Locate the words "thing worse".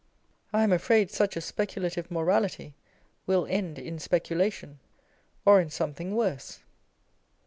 5.93-6.57